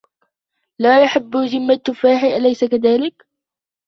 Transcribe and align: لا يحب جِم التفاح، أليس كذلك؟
لا 0.79 1.03
يحب 1.03 1.31
جِم 1.37 1.71
التفاح، 1.71 2.23
أليس 2.37 2.63
كذلك؟ 2.65 3.25